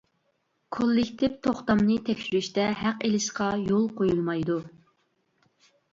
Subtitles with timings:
[0.77, 4.57] كوللېكتىپ توختامنى تەكشۈرۈشتە ھەق ئېلىشقا يول قويۇلمايدۇ.